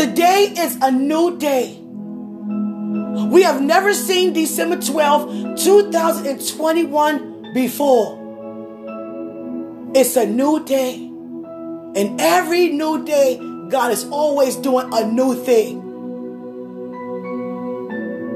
[0.00, 1.76] Today is a new day.
[1.78, 8.16] We have never seen December 12, 2021 before.
[9.94, 10.94] It's a new day.
[10.94, 13.36] And every new day,
[13.68, 15.82] God is always doing a new thing.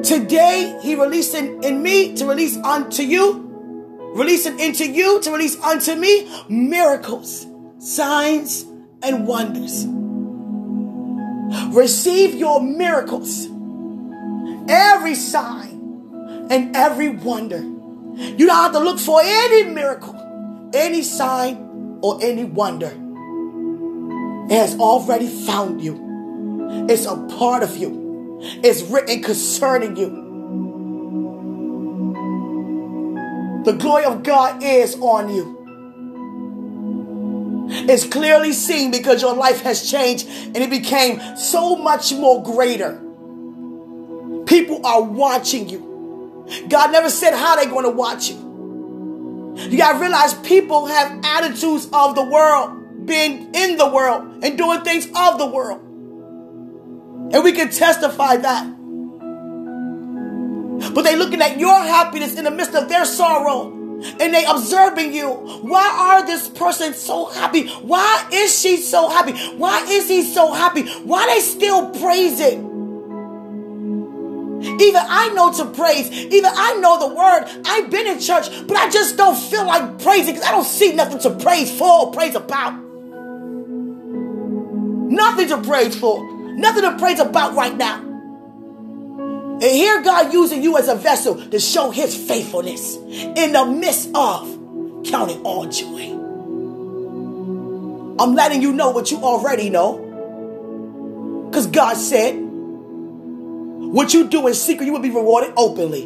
[0.03, 5.59] Today, He released in, in me to release unto you, releasing into you to release
[5.62, 7.46] unto me miracles,
[7.79, 8.67] signs,
[9.03, 9.94] and wonders.
[11.73, 13.47] Receive your miracles,
[14.69, 17.59] every sign, and every wonder.
[17.59, 22.93] You don't have to look for any miracle, any sign, or any wonder.
[24.46, 26.87] It has already found you.
[26.88, 28.38] It's a part of you.
[28.62, 30.23] It's written concerning you.
[33.65, 35.63] The glory of God is on you.
[37.66, 43.00] It's clearly seen because your life has changed and it became so much more greater.
[44.46, 46.46] People are watching you.
[46.68, 49.54] God never said how they're going to watch you.
[49.56, 54.59] You got to realize people have attitudes of the world, being in the world and
[54.59, 55.80] doing things of the world.
[57.32, 58.66] And we can testify that.
[60.93, 63.84] But they're looking at your happiness in the midst of their sorrow.
[64.05, 65.31] And they observing you.
[65.31, 67.69] Why are this person so happy?
[67.69, 69.33] Why is she so happy?
[69.56, 70.83] Why is he so happy?
[71.05, 72.72] Why they still praising?
[74.65, 76.11] Even I know to praise.
[76.11, 77.62] Even I know the word.
[77.66, 80.94] I've been in church, but I just don't feel like praising because I don't see
[80.94, 82.72] nothing to praise for or praise about.
[85.11, 86.22] Nothing to praise for.
[86.55, 88.13] Nothing to praise about right now.
[89.55, 94.11] And here God using you as a vessel to show his faithfulness in the midst
[94.15, 94.59] of
[95.05, 96.11] counting all joy.
[98.19, 99.99] I'm letting you know what you already know.
[101.50, 106.03] Because God said, what you do in secret, you will be rewarded openly.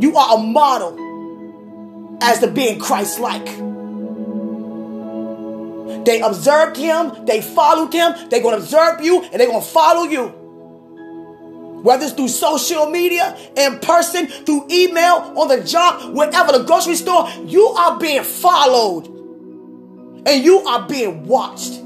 [0.00, 3.46] You are a model as to being Christ like.
[6.04, 9.66] They observed him, they followed him, they're going to observe you, and they're going to
[9.66, 10.32] follow you.
[11.82, 16.96] Whether it's through social media, in person, through email, on the job, wherever, the grocery
[16.96, 19.06] store, you are being followed
[20.26, 21.82] and you are being watched.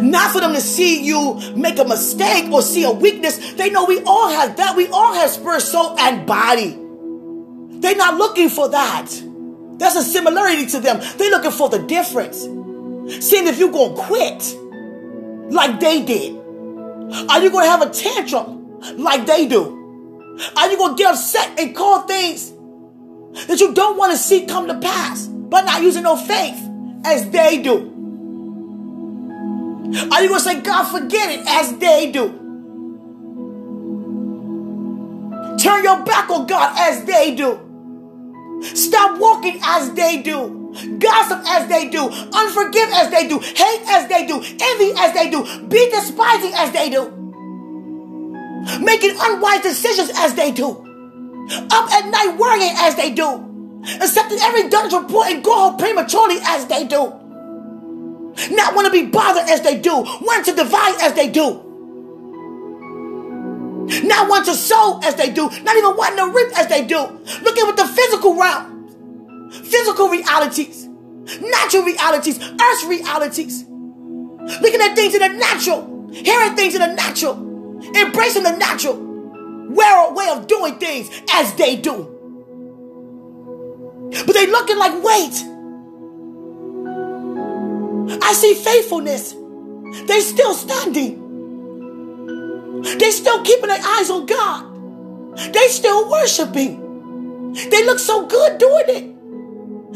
[0.00, 3.54] Not for them to see you make a mistake or see a weakness.
[3.54, 4.76] They know we all have that.
[4.76, 6.78] We all have spirit, soul, and body.
[7.80, 9.10] They're not looking for that.
[9.78, 11.00] That's a similarity to them.
[11.18, 12.38] They're looking for the difference.
[13.22, 14.56] Seeing if you're going to quit
[15.52, 16.43] like they did.
[17.28, 20.36] Are you going to have a tantrum like they do?
[20.56, 22.50] Are you going to get upset and call things
[23.46, 26.60] that you don't want to see come to pass, but not using no faith
[27.04, 27.90] as they do?
[30.10, 32.40] Are you going to say, God, forget it as they do?
[35.58, 37.60] Turn your back on God as they do.
[38.62, 40.63] Stop walking as they do.
[40.98, 42.08] Gossip as they do.
[42.08, 43.38] Unforgive as they do.
[43.38, 44.36] Hate as they do.
[44.36, 45.44] Envy as they do.
[45.68, 47.10] Be despising as they do.
[48.80, 50.70] Making unwise decisions as they do.
[51.70, 53.82] Up at night worrying as they do.
[54.00, 57.12] Accepting every doctor's report and go home prematurely as they do.
[58.50, 59.94] Not want to be bothered as they do.
[59.94, 61.60] Want to divide as they do.
[64.04, 65.48] Not want to sow as they do.
[65.62, 66.98] Not even wanting to reap as they do.
[67.42, 68.73] Looking with the physical realm.
[69.62, 70.88] Physical realities.
[71.40, 72.38] Natural realities.
[72.38, 73.64] Earth realities.
[73.64, 76.10] Looking at things in the natural.
[76.12, 77.80] Hearing things in the natural.
[77.96, 79.04] Embracing the natural
[79.74, 82.10] way of doing things as they do.
[84.26, 85.44] But they looking like, wait.
[88.22, 89.34] I see faithfulness.
[90.06, 91.20] They still standing.
[92.82, 94.70] They still keeping their eyes on God.
[95.52, 97.52] They still worshiping.
[97.54, 99.13] They look so good doing it.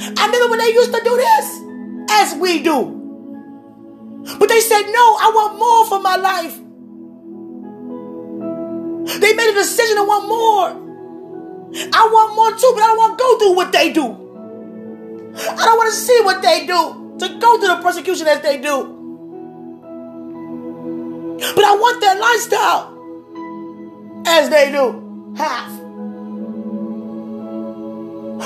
[0.01, 1.61] I remember when they used to do this,
[2.11, 2.95] as we do.
[4.39, 6.57] But they said, no, I want more for my life.
[9.21, 10.89] They made a decision to want more.
[11.93, 14.05] I want more too, but I don't want to go through what they do.
[14.05, 18.59] I don't want to see what they do, to go through the persecution as they
[18.59, 18.95] do.
[21.55, 22.95] But I want that lifestyle
[24.27, 25.35] as they do.
[25.37, 25.78] Half.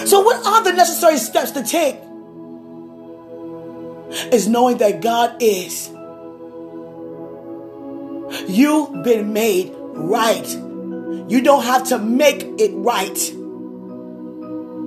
[0.05, 1.97] So, what are the necessary steps to take?
[4.33, 5.91] Is knowing that God is.
[8.49, 10.49] You've been made right.
[11.29, 13.33] You don't have to make it right.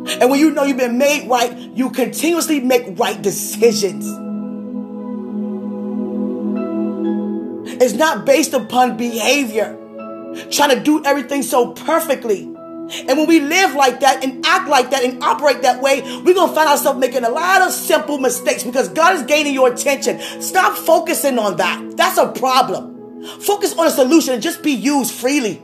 [0.08, 4.06] And when you know you've been made right, you continuously make right decisions.
[7.82, 9.76] It's not based upon behavior,
[10.52, 12.55] trying to do everything so perfectly.
[12.92, 16.34] And when we live like that and act like that and operate that way, we're
[16.34, 19.74] going to find ourselves making a lot of simple mistakes because God is gaining your
[19.74, 20.20] attention.
[20.42, 21.98] Stop focusing on that.
[21.98, 23.42] That's a problem.
[23.42, 25.62] Focus on a solution and just be used freely.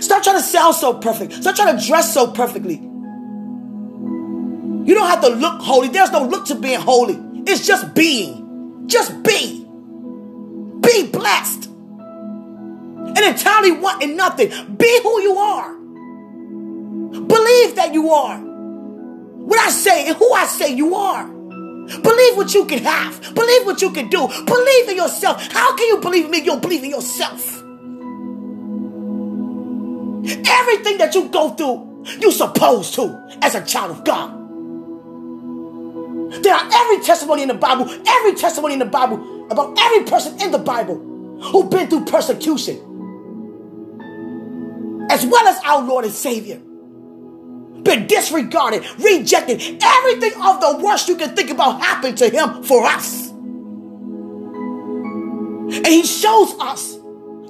[0.00, 1.32] Stop trying to sound so perfect.
[1.32, 2.76] Stop trying to dress so perfectly.
[2.76, 5.88] You don't have to look holy.
[5.88, 7.18] There's no look to being holy.
[7.46, 8.86] It's just being.
[8.86, 9.64] Just be.
[10.80, 11.69] Be blessed.
[13.16, 14.48] And entirely wanting nothing.
[14.76, 15.74] Be who you are.
[17.10, 18.38] Believe that you are.
[18.38, 21.26] What I say and who I say you are.
[21.26, 23.34] Believe what you can have.
[23.34, 24.28] Believe what you can do.
[24.46, 25.42] Believe in yourself.
[25.52, 26.40] How can you believe me?
[26.42, 27.56] You'll believe in yourself.
[30.46, 34.36] Everything that you go through, you're supposed to as a child of God.
[36.42, 40.40] There are every testimony in the Bible, every testimony in the Bible about every person
[40.40, 40.96] in the Bible
[41.42, 42.76] who've been through persecution,
[45.10, 46.60] as well as our Lord and Savior.
[47.82, 49.60] Been disregarded, rejected.
[49.82, 53.30] Everything of the worst you can think about happened to him for us.
[55.70, 56.94] And he shows us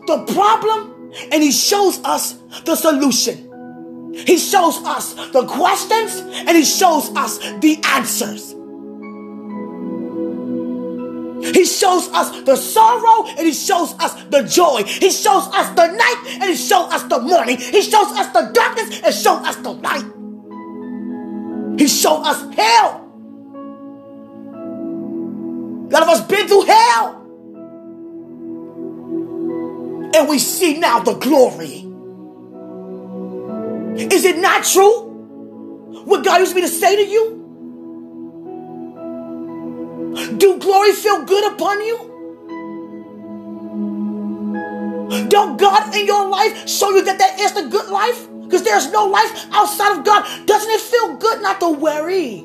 [0.07, 2.35] the problem and he shows us
[2.65, 3.47] the solution.
[4.15, 8.55] He shows us the questions and he shows us the answers.
[11.41, 14.83] He shows us the sorrow and he shows us the joy.
[14.85, 17.57] He shows us the night and he shows us the morning.
[17.57, 20.05] He shows us the darkness and shows us the light.
[21.81, 23.07] He showed us hell.
[25.87, 27.17] A lot of us been through hell.
[30.15, 31.87] And we see now the glory.
[34.13, 35.09] Is it not true?
[36.05, 37.40] What God used me to say to you?
[40.39, 42.11] Do glory feel good upon you?
[45.29, 48.29] Don't God in your life show you that that is the good life?
[48.43, 50.25] Because there's no life outside of God.
[50.47, 52.41] Doesn't it feel good not to worry?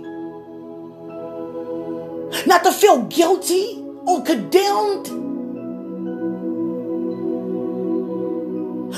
[2.46, 5.06] Not to feel guilty or condemned?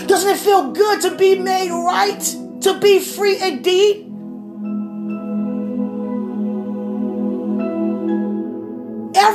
[0.07, 2.21] Doesn't it feel good to be made right?
[2.61, 4.06] To be free indeed?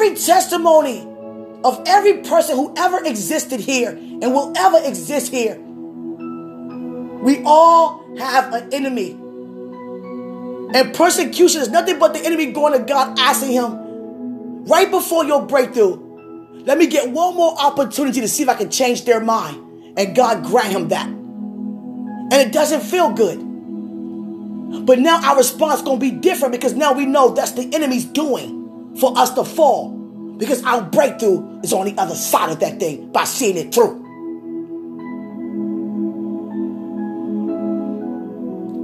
[0.02, 1.08] Every testimony
[1.64, 5.56] of every person who ever existed here and will ever exist here,
[7.22, 9.12] we all have an enemy.
[10.75, 15.46] And persecution is nothing but the enemy going to God asking him right before your
[15.46, 16.00] breakthrough.
[16.64, 19.69] Let me get one more opportunity to see if I can change their mind.
[19.96, 21.06] And God grant him that.
[21.06, 23.38] And it doesn't feel good.
[24.87, 28.06] But now our response going to be different because now we know that's the enemy's
[28.06, 28.62] doing
[28.98, 29.90] for us to fall
[30.38, 34.00] because our breakthrough is on the other side of that thing by seeing it through.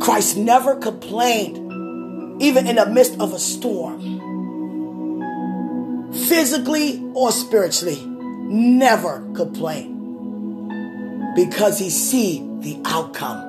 [0.00, 4.00] Christ never complained, even in the midst of a storm,
[6.12, 8.02] physically or spiritually.
[8.50, 9.98] Never complained
[11.36, 13.44] because he see the outcome.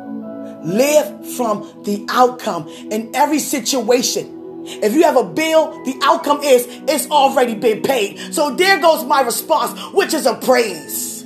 [0.63, 6.67] Live from the outcome in every situation if you have a bill, the outcome is
[6.87, 8.33] it's already been paid.
[8.33, 11.25] So there goes my response, which is a praise.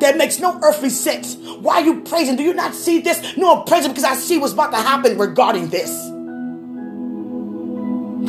[0.00, 1.36] That makes no earthly sense.
[1.36, 2.36] Why are you praising?
[2.36, 3.36] Do you not see this?
[3.36, 5.90] No, I'm praising because I see what's about to happen regarding this.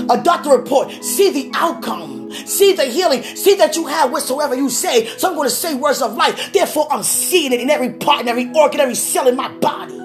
[0.10, 4.70] A doctor report, see the outcome, see the healing, see that you have whatsoever you
[4.70, 5.08] say.
[5.18, 6.54] So I'm going to say words of life.
[6.54, 10.05] Therefore, I'm seeing it in every part, in every organ, every cell in my body.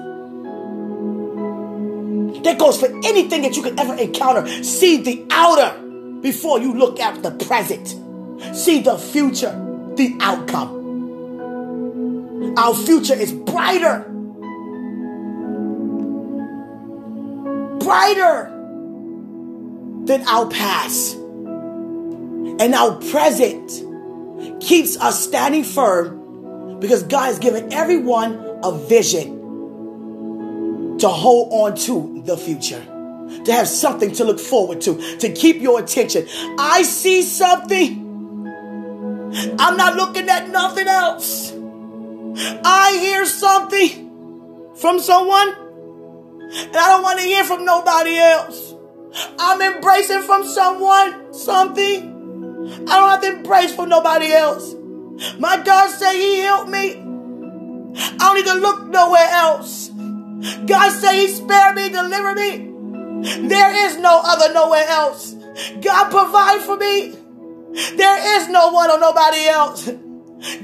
[2.44, 4.46] That goes for anything that you could ever encounter.
[4.62, 5.78] See the outer
[6.20, 7.88] before you look at the present.
[8.56, 9.52] See the future,
[9.96, 10.78] the outcome.
[12.56, 14.06] Our future is brighter.
[17.80, 18.50] Brighter
[20.04, 21.16] than our past.
[21.16, 23.70] And our present
[24.60, 29.39] keeps us standing firm because God has given everyone a vision
[31.00, 32.84] to hold on to the future,
[33.44, 36.26] to have something to look forward to, to keep your attention.
[36.58, 38.06] I see something.
[39.58, 41.52] I'm not looking at nothing else.
[42.64, 48.74] I hear something from someone, and I don't want to hear from nobody else.
[49.38, 52.10] I'm embracing from someone something.
[52.88, 54.74] I don't have to embrace from nobody else.
[55.38, 56.92] My God said He healed me.
[57.96, 59.90] I don't need to look nowhere else.
[60.66, 62.70] God say he me, deliver me.
[63.48, 65.34] There is no other nowhere else.
[65.82, 67.14] God provide for me.
[67.96, 69.86] There is no one or nobody else.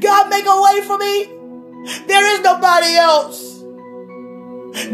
[0.01, 1.25] God, make a way for me.
[2.07, 3.63] There is nobody else.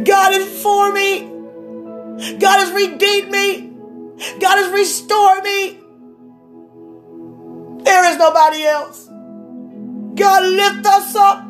[0.04, 1.20] God is for me.
[2.38, 3.70] God has redeemed me.
[4.40, 5.78] God has restored me.
[7.84, 9.06] There is nobody else.
[10.14, 11.44] God lift us up.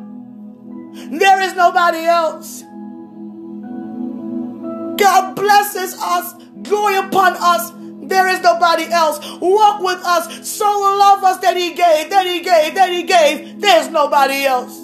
[0.95, 2.63] There is nobody else.
[5.03, 6.33] God blesses us,
[6.63, 7.73] glory upon us.
[8.09, 9.19] There is nobody else.
[9.41, 13.61] Walk with us, so love us that He gave, that He gave, that He gave.
[13.61, 14.79] There's nobody else.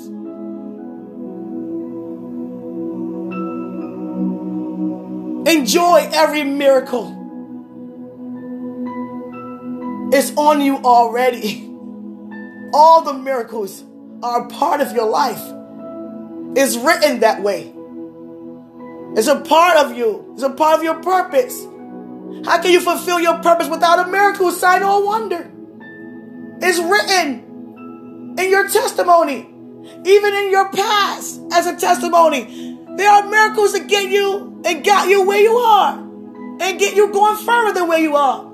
[5.47, 7.15] Enjoy every miracle.
[10.13, 11.65] It's on you already.
[12.75, 13.85] All the miracles
[14.25, 15.43] are part of your life.
[16.57, 17.73] It's written that way.
[19.19, 20.31] It's a part of you.
[20.35, 21.65] It's a part of your purpose.
[22.45, 25.51] How can you fulfill your purpose without a miracle, sign, or wonder?
[26.63, 29.39] It's written in your testimony,
[30.05, 32.79] even in your past as a testimony.
[32.97, 37.13] There are miracles that get you and got you where you are and get you
[37.13, 38.45] going further than where you are.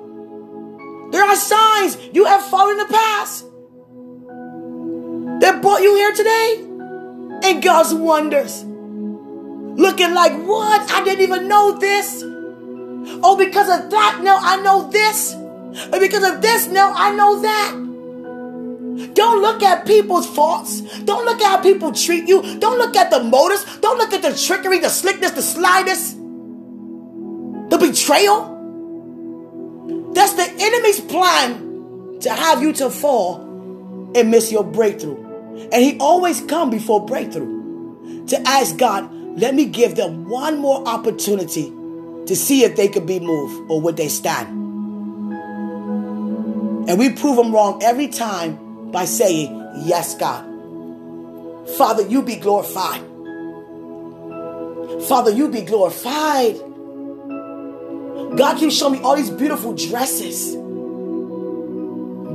[1.11, 3.45] There are signs you have followed in the past
[5.43, 8.65] that brought you here today and God's wonders.
[9.77, 10.91] Looking like, what?
[10.91, 12.23] I didn't even know this.
[13.23, 15.33] Oh, because of that, now I know this.
[15.33, 17.73] And because of this, now I know that.
[19.15, 20.81] Don't look at people's faults.
[21.01, 22.43] Don't look at how people treat you.
[22.59, 23.65] Don't look at the motives.
[23.81, 26.13] Don't look at the trickery, the slickness, the slyness,
[27.71, 28.53] the betrayal.
[30.15, 33.41] That's the enemy's plan to have you to fall
[34.15, 35.21] and miss your breakthrough.
[35.73, 40.87] And he always come before breakthrough to ask God, let me give them one more
[40.87, 41.73] opportunity
[42.27, 44.49] to see if they could be moved or would they stand.
[46.89, 50.45] And we prove them wrong every time by saying, Yes, God.
[51.77, 53.01] Father, you be glorified.
[55.09, 56.59] Father, you be glorified.
[58.37, 60.55] God keeps showing me all these beautiful dresses,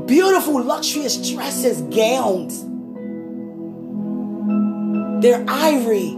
[0.08, 2.66] beautiful, luxurious dresses, gowns.
[5.22, 6.18] They're ivory.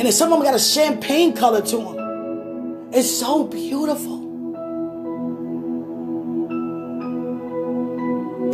[0.00, 2.88] And then some of them got a champagne color to them.
[2.90, 4.16] It's so beautiful.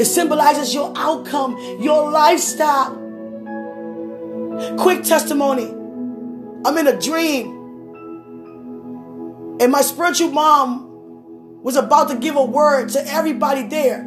[0.01, 2.97] It symbolizes your outcome, your lifestyle.
[4.77, 5.73] Quick testimony.
[6.65, 7.47] I'm in a dream.
[9.61, 14.01] And my spiritual mom was about to give a word to everybody there.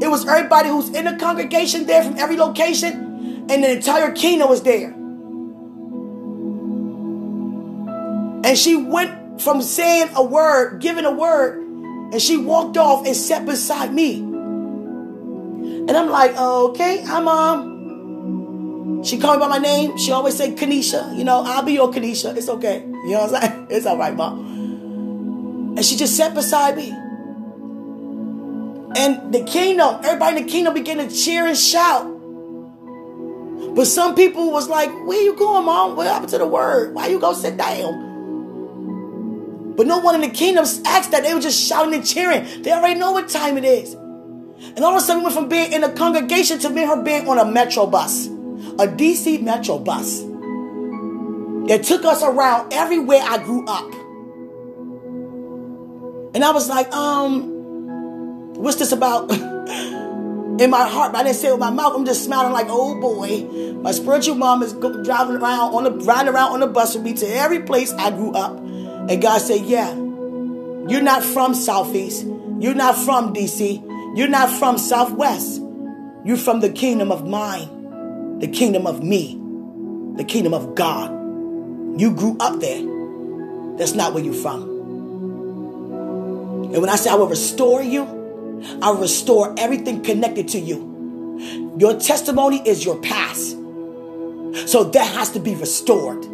[0.00, 4.48] It was everybody who's in the congregation there from every location, and the entire kingdom
[4.48, 4.94] was there.
[8.44, 13.16] And she went from saying a word, giving a word, and she walked off and
[13.16, 14.18] sat beside me.
[14.18, 19.02] And I'm like, okay, hi mom.
[19.02, 19.96] She called me by my name.
[19.96, 21.16] She always say Kanisha.
[21.16, 22.36] You know, I'll be your Kanisha.
[22.36, 22.82] It's okay.
[22.82, 23.66] You know what I'm saying?
[23.70, 25.74] It's all right, mom.
[25.76, 26.90] And she just sat beside me.
[28.96, 32.04] And the kingdom, everybody in the kingdom began to cheer and shout.
[33.74, 35.96] But some people was like, where you going, mom?
[35.96, 36.94] What happened to the word?
[36.94, 38.03] Why you go sit down?
[39.76, 41.22] But no one in the kingdom asked that.
[41.22, 42.62] They were just shouting and cheering.
[42.62, 43.94] They already know what time it is.
[43.94, 47.02] And all of a sudden, we went from being in a congregation to me her
[47.02, 50.20] being on a metro bus, a DC metro bus
[51.68, 53.92] that took us around everywhere I grew up.
[56.34, 59.30] And I was like, um, what's this about?
[60.60, 61.94] in my heart, but I didn't say it with my mouth.
[61.96, 66.32] I'm just smiling like, oh boy, my spiritual mom is driving around on the riding
[66.32, 68.60] around on the bus with me to every place I grew up.
[69.08, 72.26] And God said, yeah, you're not from Southeast.
[72.58, 74.16] You're not from DC.
[74.16, 75.60] You're not from Southwest.
[76.24, 79.38] You're from the kingdom of mine, the kingdom of me,
[80.16, 81.10] the kingdom of God.
[82.00, 82.82] You grew up there.
[83.76, 84.62] That's not where you're from.
[86.72, 88.02] And when I say I will restore you,
[88.80, 91.76] I'll restore everything connected to you.
[91.78, 93.50] Your testimony is your past.
[94.66, 96.24] So that has to be restored.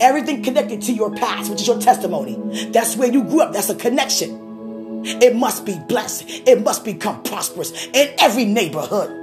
[0.00, 2.36] Everything connected to your past, which is your testimony.
[2.70, 3.52] That's where you grew up.
[3.52, 5.04] That's a connection.
[5.04, 6.24] It must be blessed.
[6.28, 9.20] It must become prosperous in every neighborhood.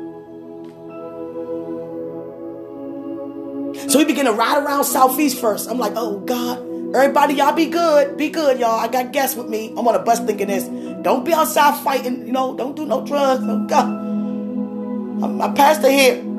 [3.90, 5.70] So we begin to ride around Southeast first.
[5.70, 6.60] I'm like, oh God,
[6.96, 8.16] everybody, y'all be good.
[8.16, 8.80] Be good, y'all.
[8.80, 9.70] I got guests with me.
[9.76, 10.66] I'm on a bus thinking this.
[11.02, 13.44] Don't be outside fighting, you know, don't do no drugs.
[13.44, 13.88] Oh God.
[13.88, 16.31] I'm my pastor here.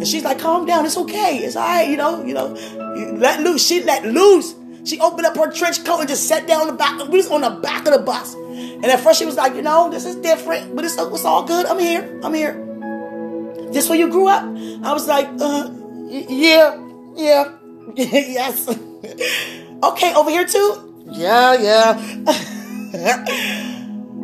[0.00, 1.38] And she's like, calm down, it's okay.
[1.38, 2.56] It's all right, you know, you know.
[3.18, 3.66] Let loose.
[3.66, 4.54] She let loose.
[4.84, 6.98] She opened up her trench coat and just sat down on the back.
[7.08, 8.34] We was on the back of the bus.
[8.34, 11.44] And at first she was like, you know, this is different, but it's, it's all
[11.44, 11.66] good.
[11.66, 12.18] I'm here.
[12.24, 12.54] I'm here.
[13.72, 14.42] This where you grew up?
[14.42, 15.70] I was like, uh,
[16.08, 16.80] yeah,
[17.14, 17.52] yeah,
[17.94, 18.68] yes.
[19.82, 21.04] okay, over here too?
[21.10, 21.94] Yeah, yeah.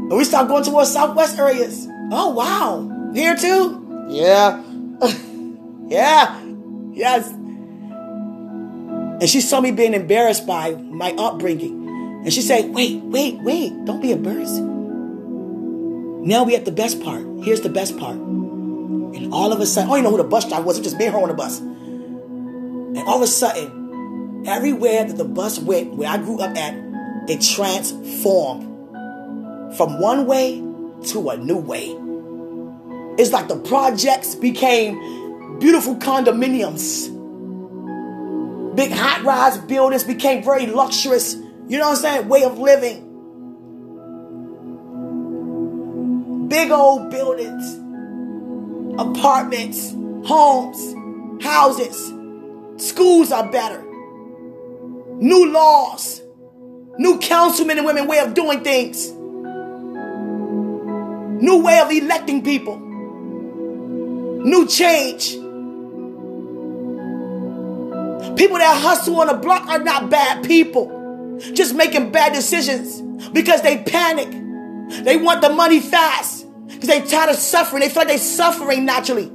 [0.11, 1.87] we start going towards southwest areas.
[2.11, 3.13] Oh, wow.
[3.15, 4.07] Here too?
[4.09, 4.63] Yeah.
[5.89, 6.43] Yeah.
[6.93, 7.31] Yes.
[9.19, 12.23] And she saw me being embarrassed by my upbringing.
[12.25, 14.61] And she said, wait, wait, wait, don't be embarrassed.
[16.27, 17.25] Now we at the best part.
[17.43, 18.17] Here's the best part.
[18.17, 20.79] And all of a sudden, I don't even know who the bus driver was.
[20.79, 21.61] It just and her on the bus.
[21.61, 26.75] And all of a sudden, everywhere that the bus went, where I grew up at,
[27.29, 28.65] it transformed
[29.77, 30.63] from one way
[31.09, 31.97] to a new way.
[33.19, 34.99] It's like the projects became
[35.59, 37.15] beautiful condominiums.
[38.77, 42.29] Big high rise buildings became very luxurious, you know what I'm saying?
[42.29, 43.05] Way of living.
[46.49, 47.75] Big old buildings,
[49.01, 49.93] apartments,
[50.29, 50.95] homes,
[51.43, 52.13] houses,
[52.77, 53.83] schools are better.
[55.19, 56.21] New laws,
[56.99, 59.11] new councilmen and women way of doing things,
[61.43, 65.37] new way of electing people, new change.
[68.37, 71.39] People that hustle on the block are not bad people.
[71.53, 73.01] Just making bad decisions
[73.31, 74.31] because they panic.
[75.05, 77.81] They want the money fast because they tired of suffering.
[77.81, 79.31] They feel like they're suffering naturally.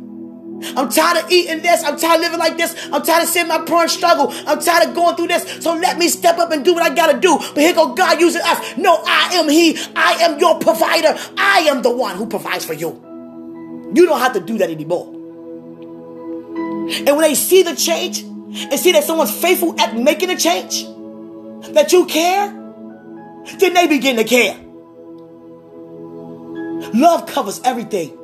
[0.64, 1.84] I'm tired of eating this.
[1.84, 2.76] I'm tired of living like this.
[2.92, 4.28] I'm tired of seeing my porn struggle.
[4.48, 5.64] I'm tired of going through this.
[5.64, 7.38] So let me step up and do what I gotta do.
[7.38, 8.78] But here go God using us.
[8.78, 9.78] No, I am He.
[9.96, 11.18] I am your provider.
[11.38, 12.92] I am the one who provides for you.
[13.94, 15.08] You don't have to do that anymore.
[16.92, 20.84] And when they see the change, and see that someone's faithful at making a change,
[21.74, 22.48] that you care,
[23.58, 24.56] then they begin to care.
[26.94, 28.18] Love covers everything.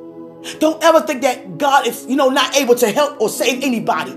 [0.58, 4.12] Don't ever think that God is, you know, not able to help or save anybody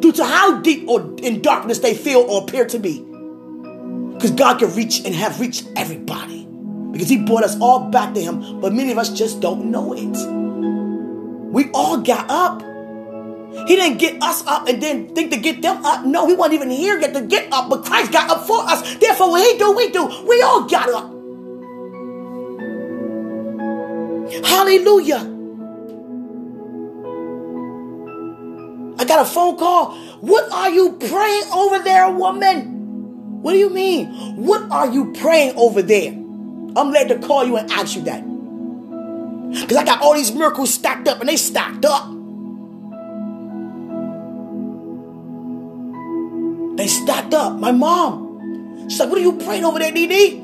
[0.00, 3.00] due to how deep or in darkness they feel or appear to be.
[4.14, 6.46] Because God can reach and have reached everybody.
[6.92, 9.92] Because He brought us all back to Him, but many of us just don't know
[9.92, 10.16] it.
[11.52, 12.62] We all got up.
[13.66, 16.04] He didn't get us up and then think to get them up.
[16.04, 18.96] No, he wasn't even here yet to get up, but Christ got up for us.
[18.96, 20.04] Therefore, when He do, we do.
[20.28, 21.12] We all got up.
[24.44, 25.32] Hallelujah.
[28.98, 29.94] I got a phone call.
[30.20, 33.42] What are you praying over there, woman?
[33.42, 34.06] What do you mean?
[34.36, 36.12] What are you praying over there?
[36.12, 38.22] I'm led to call you and ask you that.
[39.60, 42.15] Because I got all these miracles stacked up and they stacked up.
[47.36, 47.58] Up.
[47.60, 48.88] My mom.
[48.88, 50.42] She's like, what are you praying over there, DD?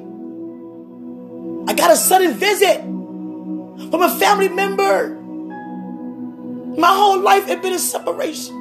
[1.68, 5.18] I got a sudden visit from a family member.
[6.78, 8.60] My whole life had been a separation.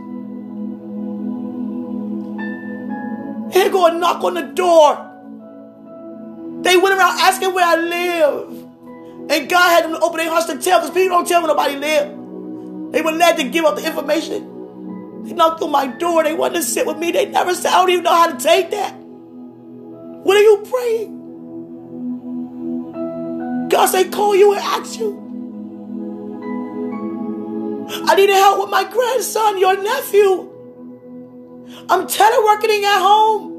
[3.52, 5.08] They go and knock on the door.
[6.64, 8.50] They went around asking where I live.
[9.30, 11.76] And God had them open their hearts to tell because people don't tell where nobody
[11.78, 12.92] live.
[12.92, 14.51] They were led to give up the information.
[15.24, 16.24] They knocked on my door.
[16.24, 17.12] They wanted to sit with me.
[17.12, 18.96] They never said, I don't even know how to take that.
[18.96, 21.20] What are you praying?
[23.70, 25.20] God said, call you and ask you.
[28.08, 30.50] I need help with my grandson, your nephew.
[31.90, 33.50] I'm teleworking at home,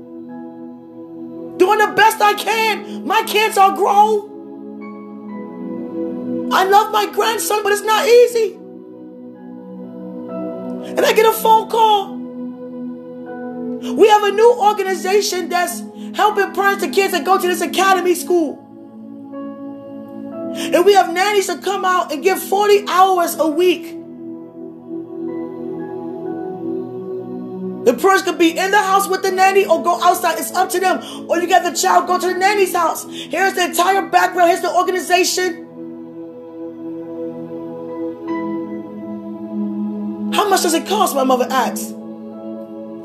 [1.59, 3.07] doing the best I can.
[3.07, 4.31] My kids are grown.
[6.53, 8.59] I love my grandson, but it's not easy.
[10.97, 12.17] And I get a phone call.
[13.95, 15.81] We have a new organization that's
[16.15, 18.59] helping parents and kids that go to this academy school.
[20.55, 23.99] And we have nannies to come out and give 40 hours a week.
[27.85, 30.39] The parents could be in the house with the nanny or go outside.
[30.39, 31.29] It's up to them.
[31.29, 33.05] Or you get the child go to the nanny's house.
[33.09, 34.51] Here's the entire background.
[34.51, 35.62] Here's the organization.
[40.43, 41.15] How much does it cost?
[41.15, 41.91] My mother asked.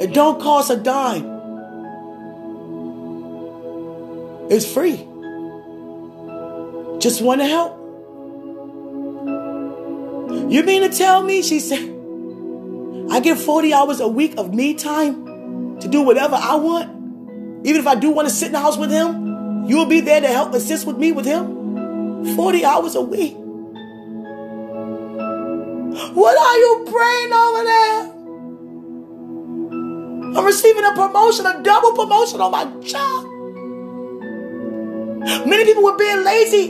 [0.01, 1.23] It don't cost a dime.
[4.49, 4.97] It's free.
[6.99, 7.77] Just want to help.
[10.51, 11.43] You mean to tell me?
[11.43, 11.93] She said.
[13.11, 17.67] I get 40 hours a week of me time to do whatever I want.
[17.67, 20.21] Even if I do want to sit in the house with him, you'll be there
[20.21, 22.35] to help assist with me with him.
[22.35, 23.37] 40 hours a week.
[26.17, 28.01] What are you praying over there?
[30.35, 33.25] I'm receiving a promotion, a double promotion on my job.
[35.45, 36.69] Many people were being lazy.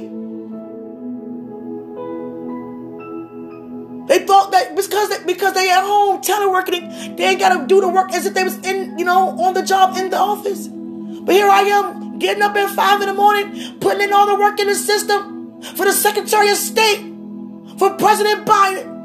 [4.10, 7.88] They thought that because they, because they at home teleworking, they ain't gotta do the
[7.88, 10.68] work as if they was in, you know, on the job in the office.
[10.68, 14.36] But here I am, getting up at five in the morning, putting in all the
[14.36, 17.00] work in the system for the Secretary of State,
[17.80, 18.97] for President Biden.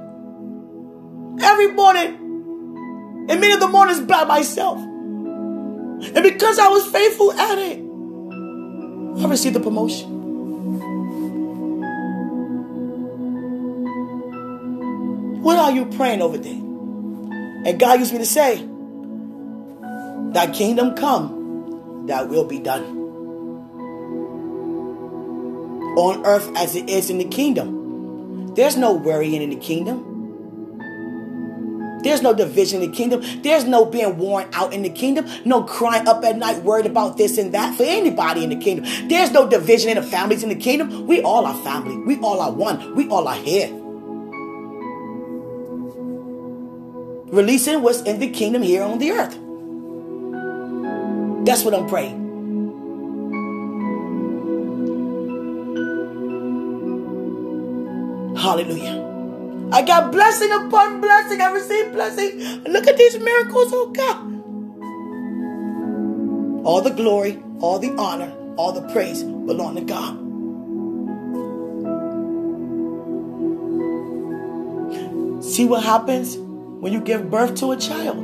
[1.42, 4.78] Every morning, and many of the mornings by myself.
[4.78, 7.78] And because I was faithful at it,
[9.22, 10.12] I received the promotion.
[15.42, 16.52] What are you praying over there?
[16.52, 18.66] And God used me to say,
[20.32, 22.98] Thy kingdom come, thy will be done.
[25.96, 28.54] On earth as it is in the kingdom.
[28.54, 30.11] There's no worrying in the kingdom.
[32.02, 33.22] There's no division in the kingdom.
[33.42, 35.26] There's no being worn out in the kingdom.
[35.44, 38.84] No crying up at night worried about this and that for anybody in the kingdom.
[39.08, 41.06] There's no division in the families in the kingdom.
[41.06, 41.96] We all are family.
[41.96, 42.94] We all are one.
[42.94, 43.68] We all are here.
[47.32, 49.38] Releasing what's in the kingdom here on the earth.
[51.46, 52.20] That's what I'm praying.
[58.36, 59.01] Hallelujah.
[59.72, 61.40] I got blessing upon blessing.
[61.40, 62.62] I received blessing.
[62.64, 64.28] Look at these miracles, oh God.
[66.66, 70.18] All the glory, all the honor, all the praise belong to God.
[75.42, 78.18] See what happens when you give birth to a child?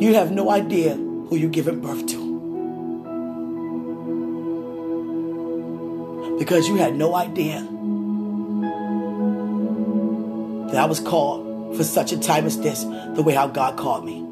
[0.00, 2.30] You have no idea who you're giving birth to.
[6.38, 7.66] Because you had no idea
[10.70, 14.04] that I was called for such a time as this, the way how God called
[14.04, 14.26] me.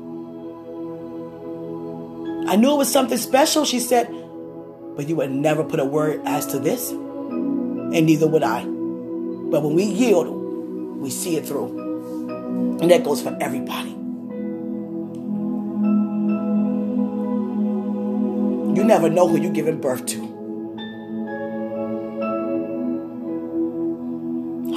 [2.50, 4.08] I knew it was something special, she said,
[4.96, 8.64] but you would never put a word as to this, and neither would I.
[8.64, 10.28] But when we yield,
[10.98, 12.78] we see it through.
[12.80, 13.90] And that goes for everybody.
[18.78, 20.20] You never know who you're giving birth to.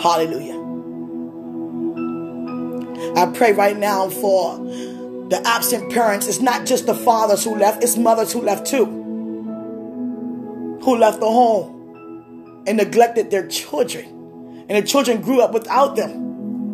[0.01, 0.60] Hallelujah.
[3.15, 6.27] I pray right now for the absent parents.
[6.27, 8.85] It's not just the fathers who left, it's mothers who left too.
[10.83, 14.05] Who left the home and neglected their children.
[14.69, 16.11] And the children grew up without them.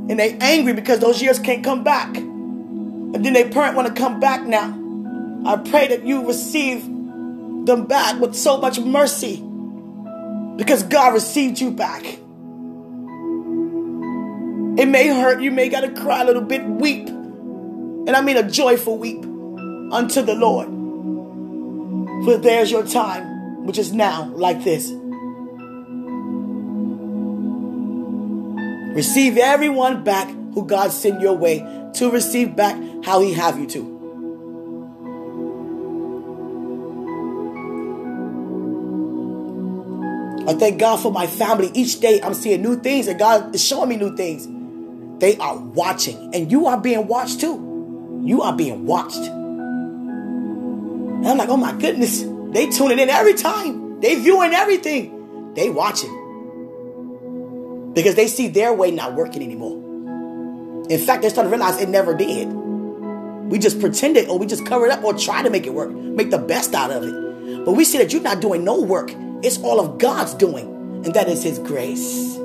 [0.09, 2.15] And they angry because those years can't come back.
[2.17, 4.83] And then their parent want to come back now.
[5.45, 9.43] I pray that you receive them back with so much mercy.
[10.57, 12.19] Because God received you back.
[14.77, 15.41] It may hurt.
[15.41, 17.07] You may got to cry a little bit, weep.
[17.07, 19.23] And I mean a joyful weep
[19.91, 20.67] unto the Lord.
[22.25, 24.91] For there's your time, which is now like this.
[28.95, 31.59] Receive everyone back who God sent your way
[31.95, 33.97] to receive back how he have you to.
[40.47, 41.71] I thank God for my family.
[41.73, 44.47] Each day I'm seeing new things and God is showing me new things.
[45.19, 48.21] They are watching, and you are being watched too.
[48.23, 49.17] You are being watched.
[51.17, 53.99] And I'm like, oh my goodness, they tuning in every time.
[53.99, 55.53] They viewing everything.
[55.55, 56.13] They watching.
[57.93, 59.77] Because they see their way not working anymore.
[60.89, 62.47] In fact, they're starting to realize it never did.
[62.47, 66.29] We just pretended or we just covered up or try to make it work, make
[66.29, 67.65] the best out of it.
[67.65, 69.11] But we see that you're not doing no work.
[69.41, 70.67] It's all of God's doing,
[71.05, 72.36] and that is His grace.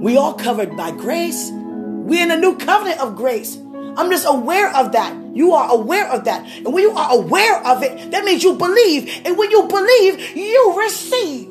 [0.00, 1.50] We all covered by grace.
[1.52, 3.56] We're in a new covenant of grace.
[3.56, 5.36] I'm just aware of that.
[5.36, 6.46] You are aware of that.
[6.56, 9.10] And when you are aware of it, that means you believe.
[9.26, 11.48] And when you believe, you receive.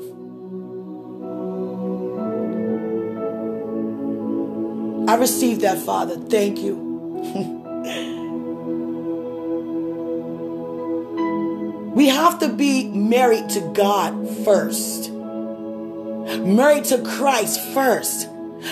[5.07, 6.17] I received that, Father.
[6.17, 6.75] Thank you.
[11.95, 18.27] we have to be married to God first, married to Christ first.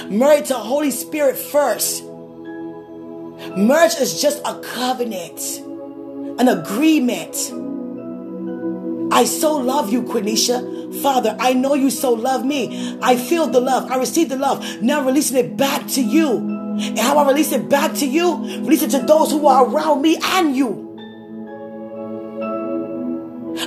[0.09, 2.03] Married to Holy Spirit first.
[3.55, 5.39] Marriage is just a covenant,
[6.39, 7.35] an agreement.
[9.13, 11.01] I so love you, Quenisha.
[11.01, 12.97] Father, I know you so love me.
[13.01, 13.89] I feel the love.
[13.91, 14.81] I receive the love.
[14.81, 16.37] Now releasing it back to you.
[16.79, 20.01] And how I release it back to you, release it to those who are around
[20.01, 20.83] me and you.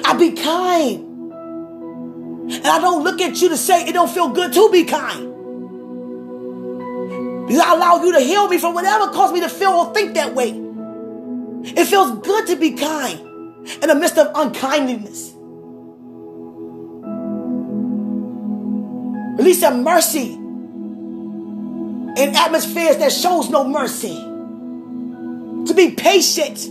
[0.05, 1.07] I be kind.
[2.53, 5.30] And I don't look at you to say it don't feel good to be kind.
[7.59, 10.35] I allow you to heal me from whatever caused me to feel or think that
[10.35, 10.51] way.
[11.63, 13.21] It feels good to be kind
[13.83, 15.33] in the midst of unkindness.
[19.39, 24.27] Release that mercy in atmospheres that shows no mercy.
[25.67, 26.69] To be patient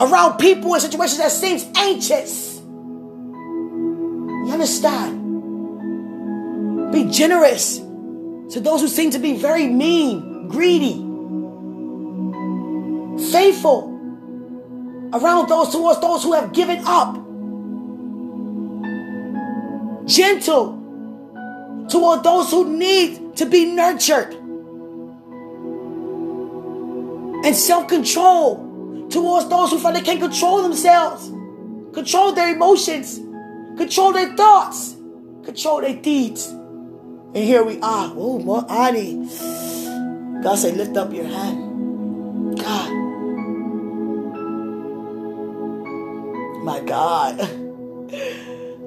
[0.00, 2.60] around people in situations that seems anxious.
[4.44, 5.20] You understand?
[6.92, 7.80] Be generous
[8.50, 10.94] to those who seem to be very mean, greedy,
[13.30, 13.88] faithful
[15.12, 17.14] around those towards those who have given up,
[20.06, 20.78] gentle
[21.88, 24.34] toward those who need to be nurtured,
[27.44, 31.28] and self control towards those who find they can't control themselves,
[31.92, 33.18] control their emotions,
[33.76, 34.96] control their thoughts,
[35.44, 36.52] control their deeds.
[37.34, 38.12] And here we are.
[38.14, 39.14] Oh, more Ani.
[40.42, 42.58] God say, lift up your hand.
[42.58, 42.90] God.
[46.62, 47.40] My God.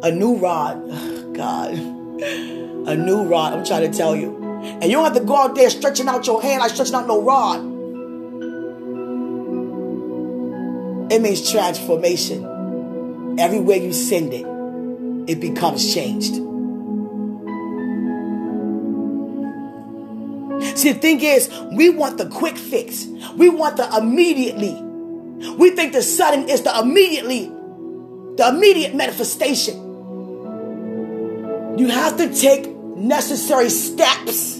[0.03, 1.33] A new rod.
[1.33, 1.73] God.
[1.73, 3.53] A new rod.
[3.53, 4.35] I'm trying to tell you.
[4.63, 7.07] And you don't have to go out there stretching out your hand like stretching out
[7.07, 7.61] no rod.
[11.11, 13.39] It means transformation.
[13.39, 14.45] Everywhere you send it,
[15.29, 16.44] it becomes changed.
[20.75, 23.05] See, the thing is, we want the quick fix.
[23.37, 24.73] We want the immediately.
[25.53, 27.45] We think the sudden is the immediately,
[28.35, 29.75] the immediate manifestation.
[31.77, 34.59] You have to take necessary steps.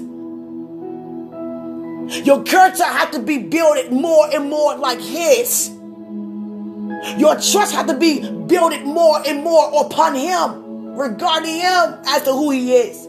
[2.23, 5.69] Your character has to be built more and more like His.
[7.17, 12.31] Your trust has to be built more and more upon Him, regarding Him as to
[12.31, 13.07] who He is.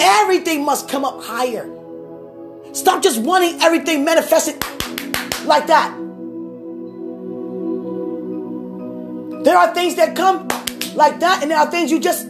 [0.00, 1.68] Everything must come up higher.
[2.72, 4.54] Stop just wanting everything manifested
[5.44, 5.96] like that.
[9.44, 10.48] There are things that come
[10.94, 12.26] like that, and there are things you just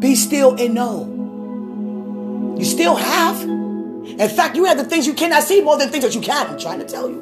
[0.00, 2.56] be still and know.
[2.58, 3.42] You still have.
[3.42, 6.46] In fact, you have the things you cannot see more than things that you can.
[6.46, 7.20] I'm trying to tell you.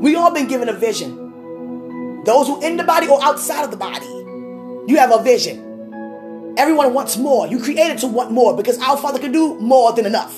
[0.00, 2.22] We all been given a vision.
[2.24, 4.06] Those who in the body or outside of the body,
[4.86, 5.73] you have a vision.
[6.56, 7.46] Everyone wants more.
[7.46, 10.34] You created to want more because our Father can do more than enough.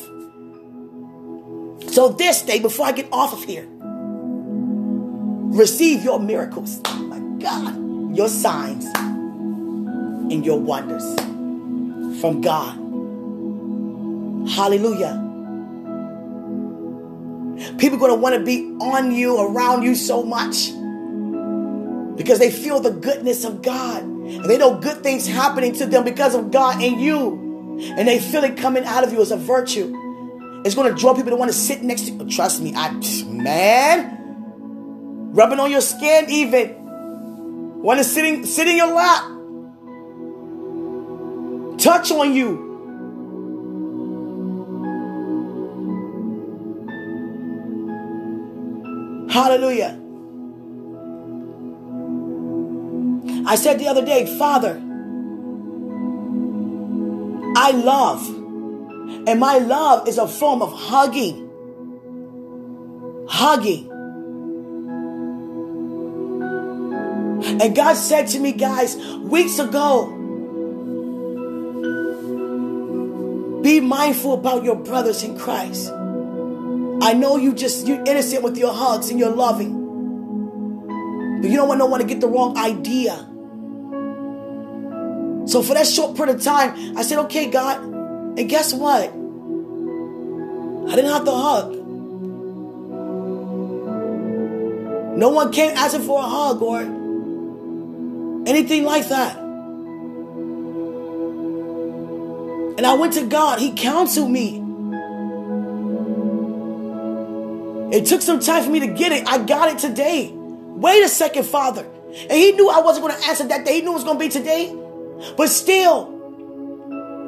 [1.92, 3.66] So this day, before I get off of here,
[5.57, 6.81] receive your miracles.
[6.85, 11.05] Oh my God, your signs and your wonders
[12.20, 12.76] from God.
[14.50, 15.22] Hallelujah.
[17.79, 20.72] People going to want to be on you, around you so much
[22.16, 24.15] because they feel the goodness of God.
[24.27, 27.79] And they know good things happening to them because of God and you.
[27.97, 29.95] And they feel it coming out of you as a virtue.
[30.65, 32.29] It's going to draw people to want to sit next to you.
[32.29, 32.91] Trust me, I
[33.27, 34.17] man.
[35.33, 37.83] Rubbing on your skin even.
[37.83, 39.25] Want to sit sit in your lap.
[41.79, 42.67] Touch on you.
[49.31, 50.06] Hallelujah.
[53.46, 54.82] I said the other day, Father,
[57.56, 58.28] I love.
[59.28, 61.48] And my love is a form of hugging.
[63.28, 63.90] Hugging.
[67.61, 70.06] And God said to me, guys, weeks ago,
[73.62, 75.90] be mindful about your brothers in Christ.
[75.92, 79.85] I know you just, you're innocent with your hugs and your loving.
[81.40, 83.28] But you don't want no one to get the wrong idea.
[85.46, 87.82] So for that short period of time, I said, okay, God.
[87.82, 89.11] And guess what?
[90.90, 91.72] I didn't have to hug.
[95.16, 96.80] No one came asking for a hug or
[98.46, 99.37] anything like that.
[102.76, 103.59] And I went to God.
[103.59, 104.62] He counseled me.
[107.96, 109.26] It took some time for me to get it.
[109.26, 110.30] I got it today.
[110.32, 111.87] Wait a second, Father.
[112.28, 113.76] And he knew I wasn't going to answer that day.
[113.76, 114.76] He knew it was going to be today.
[115.37, 116.09] But still,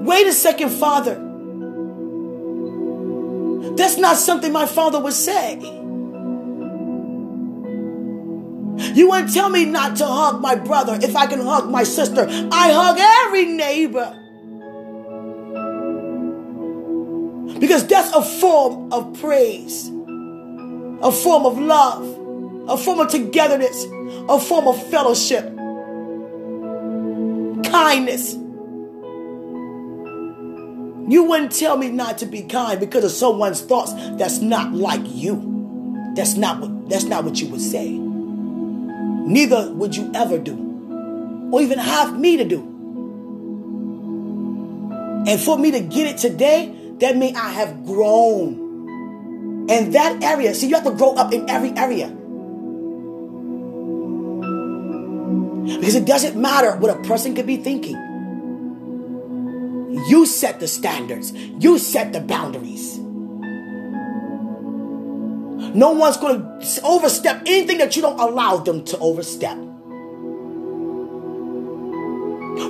[0.00, 1.24] wait a second, Father.
[3.76, 5.58] That's not something my father would say.
[8.94, 12.26] You wouldn't tell me not to hug my brother if I can hug my sister.
[12.28, 14.14] I hug every neighbor.
[17.58, 23.84] Because that's a form of praise, a form of love, a form of togetherness,
[24.28, 25.57] a form of fellowship
[27.70, 28.34] kindness.
[31.10, 35.00] You wouldn't tell me not to be kind because of someone's thoughts that's not like
[35.04, 36.12] you.
[36.14, 37.90] That's not what that's not what you would say.
[37.90, 40.68] Neither would you ever do.
[41.52, 42.60] Or even have me to do.
[45.26, 50.54] And for me to get it today, that means I have grown in that area.
[50.54, 52.17] See, you have to grow up in every area.
[55.78, 57.96] Because it doesn't matter what a person could be thinking.
[60.08, 62.98] You set the standards, you set the boundaries.
[65.74, 69.56] No one's going to overstep anything that you don't allow them to overstep.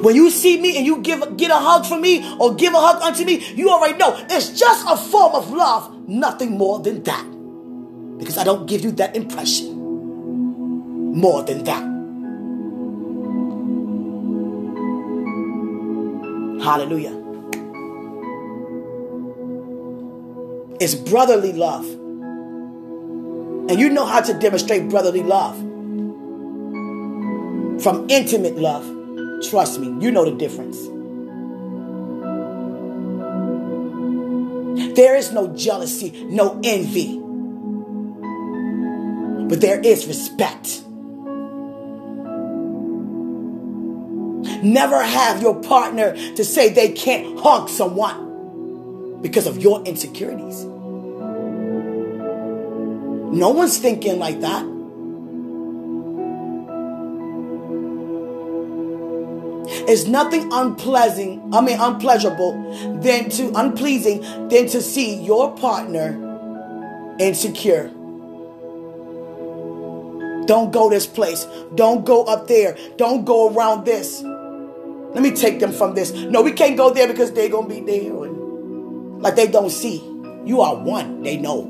[0.03, 2.81] When you see me and you give get a hug from me or give a
[2.81, 7.03] hug unto me, you already know it's just a form of love, nothing more than
[7.05, 7.25] that.
[8.19, 9.75] Because I don't give you that impression.
[11.15, 11.88] More than that.
[16.69, 17.17] Hallelujah.
[20.79, 21.87] It's brotherly love.
[23.71, 25.57] And you know how to demonstrate brotherly love.
[27.83, 28.85] From intimate love.
[29.49, 30.77] Trust me, you know the difference.
[34.95, 37.19] There is no jealousy, no envy.
[39.49, 40.83] But there is respect.
[44.63, 50.65] Never have your partner to say they can't hug someone because of your insecurities.
[53.31, 54.65] No one's thinking like that.
[59.91, 66.25] It's nothing unpleasant, I mean unpleasurable than to unpleasing than to see your partner
[67.19, 67.91] insecure.
[70.47, 71.47] Don't go this place.
[71.75, 72.77] Don't go up there.
[72.97, 74.23] Don't go around this.
[75.19, 76.13] Let me take them from this.
[76.13, 78.13] No, we can't go there because they're going to be there.
[78.13, 79.97] Like they don't see.
[80.45, 81.25] You are one.
[81.25, 81.65] They know.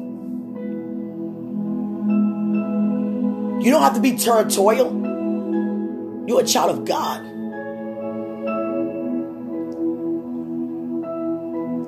[3.62, 4.92] You don't have to be territorial.
[6.28, 7.24] You're a child of God.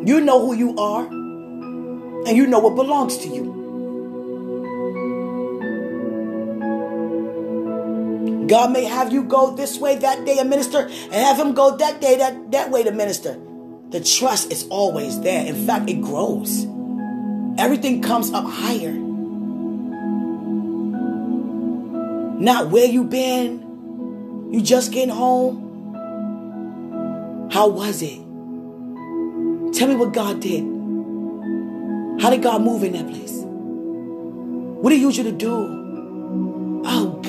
[0.08, 3.59] You know who you are, and you know what belongs to you.
[8.50, 11.76] God may have you go this way that day and minister, and have him go
[11.76, 13.38] that day that, that way to minister.
[13.90, 15.46] The trust is always there.
[15.46, 16.64] In fact, it grows.
[17.58, 18.90] Everything comes up higher.
[22.40, 24.50] Not where you been.
[24.52, 25.68] You just getting home.
[27.52, 28.18] How was it?
[29.78, 30.64] Tell me what God did.
[32.20, 33.30] How did God move in that place?
[33.44, 36.82] What did He use you to do?
[36.84, 37.19] Oh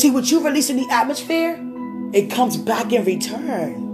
[0.00, 1.60] See what you release in the atmosphere,
[2.14, 3.90] it comes back in return.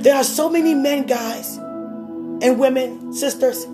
[0.00, 3.64] There are so many men, guys, and women, sisters,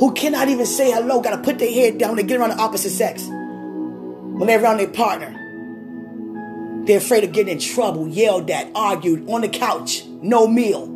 [0.00, 2.92] who cannot even say hello, gotta put their head down, they get around the opposite
[2.92, 3.26] sex.
[3.26, 5.30] When they're around their partner,
[6.86, 10.86] they're afraid of getting in trouble, yelled at, argued on the couch, no meal,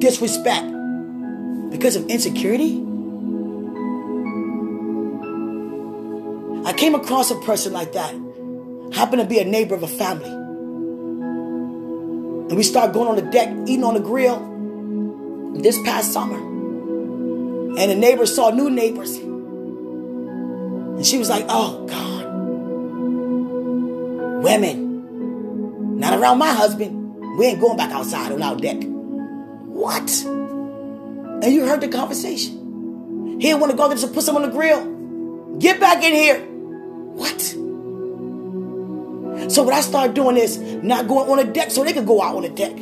[0.00, 0.66] disrespect
[1.70, 2.82] because of insecurity.
[6.66, 8.12] I came across a person like that.
[8.92, 10.28] Happened to be a neighbor of a family.
[12.48, 16.36] And we started going on the deck, eating on the grill this past summer.
[16.36, 19.14] And the neighbors saw new neighbors.
[19.16, 22.24] And she was like, oh, God.
[24.42, 26.00] Women.
[26.00, 27.38] Not around my husband.
[27.38, 28.82] We ain't going back outside on our deck.
[28.82, 30.24] What?
[30.24, 33.36] And you heard the conversation.
[33.40, 35.58] He didn't want to go there to put some on the grill.
[35.58, 36.55] Get back in here.
[37.16, 37.40] What?
[39.50, 42.20] So what I started doing is not going on the deck so they could go
[42.22, 42.72] out on the deck.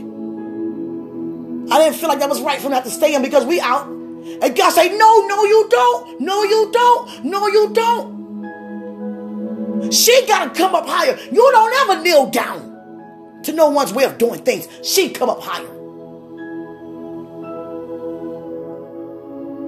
[1.70, 3.86] I didn't feel like that was right for them to stay in because we out.
[3.86, 6.20] And God say, no, no, you don't.
[6.20, 7.24] No, you don't.
[7.24, 8.14] No, you don't.
[9.92, 11.18] She got to come up higher.
[11.30, 14.66] You don't ever kneel down to no one's way of doing things.
[14.82, 15.73] She come up higher.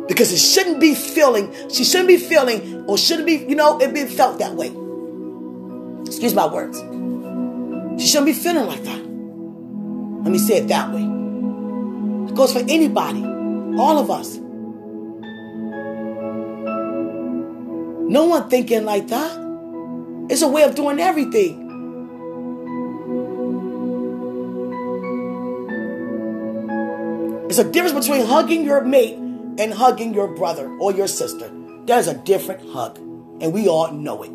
[0.09, 3.93] Because it shouldn't be feeling, she shouldn't be feeling, or shouldn't be, you know, it
[3.93, 4.73] be felt that way.
[6.07, 6.79] Excuse my words.
[8.01, 9.01] She shouldn't be feeling like that.
[10.23, 11.03] Let me say it that way.
[11.03, 13.25] It goes for anybody,
[13.79, 14.37] all of us.
[18.09, 19.47] No one thinking like that.
[20.31, 21.65] It's a way of doing everything.
[27.49, 29.26] It's a difference between hugging your mate
[29.59, 31.51] and hugging your brother or your sister.
[31.85, 34.31] There's a different hug, and we all know it.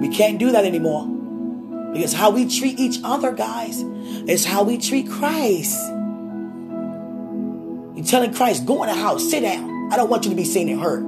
[0.00, 1.06] We can't do that anymore.
[1.92, 3.80] Because how we treat each other, guys,
[4.28, 5.80] is how we treat Christ.
[7.96, 9.90] You're telling Christ, go in the house, sit down.
[9.90, 11.04] I don't want you to be seen and heard.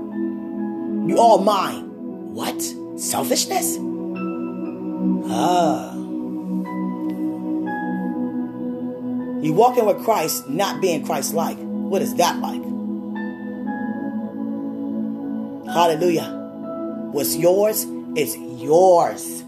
[1.08, 2.34] You all mine.
[2.34, 2.60] What?
[2.98, 3.76] Selfishness?
[5.30, 5.97] Ah.
[9.40, 11.56] You walking with Christ, not being Christ like.
[11.58, 12.62] What is that like?
[15.72, 16.28] Hallelujah.
[17.12, 17.84] What's yours
[18.16, 19.44] is yours.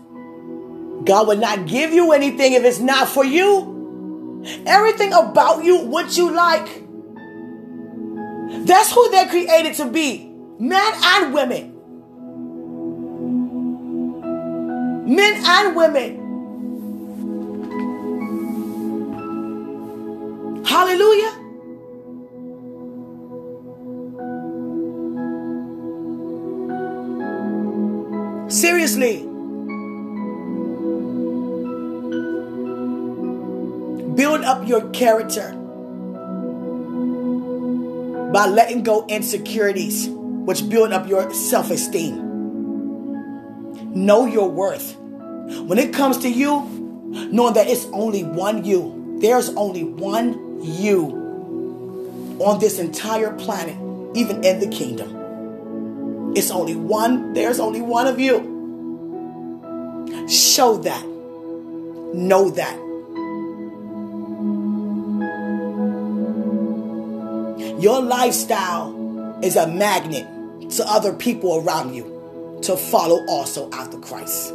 [1.04, 4.42] God will not give you anything if it's not for you.
[4.66, 6.66] Everything about you, what you like.
[8.66, 11.76] That's who they're created to be men and women.
[15.14, 16.19] Men and women.
[20.70, 21.32] Hallelujah.
[28.48, 29.26] Seriously.
[34.14, 35.50] Build up your character
[38.32, 42.14] by letting go insecurities, which build up your self esteem.
[43.92, 44.96] Know your worth.
[45.00, 46.60] When it comes to you,
[47.32, 53.76] knowing that it's only one you, there's only one you on this entire planet,
[54.14, 56.32] even in the kingdom.
[56.36, 58.48] It's only one, there's only one of you.
[60.28, 61.04] Show that.
[62.14, 62.76] Know that.
[67.80, 70.26] Your lifestyle is a magnet
[70.72, 74.50] to other people around you to follow also after Christ.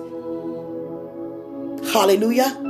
[1.91, 2.64] Hallelujah.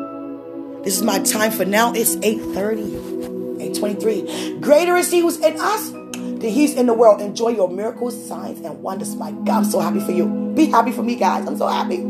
[0.85, 1.93] This is my time for now.
[1.93, 3.59] It's 8:30.
[3.59, 4.61] 8:23.
[4.61, 7.21] Greater is he who's in us than he's in the world.
[7.21, 9.15] Enjoy your miracles, signs, and wonders.
[9.15, 10.27] My God, I'm so happy for you.
[10.55, 11.47] Be happy for me, guys.
[11.47, 12.03] I'm so happy.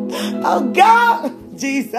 [0.44, 1.96] Oh God, Jesus.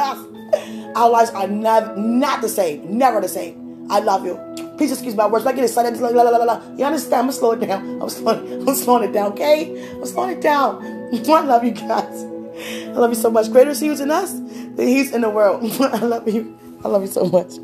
[0.95, 2.99] Our lives are not, not the same.
[2.99, 3.89] Never the same.
[3.91, 4.39] I love you.
[4.77, 5.47] Please excuse my words.
[5.47, 5.99] I get excited.
[5.99, 6.63] Like, la, la, la, la.
[6.77, 7.15] You understand?
[7.15, 8.03] I'm gonna slow it down.
[8.03, 9.93] I'm slowing, I'm slowing it down, okay?
[9.93, 10.85] I'm slowing it down.
[11.27, 12.25] I love you guys.
[12.25, 13.51] I love you so much.
[13.51, 15.65] Greater is he who's in us than he's in the world.
[15.81, 16.59] I love you.
[16.87, 17.55] I love you so much.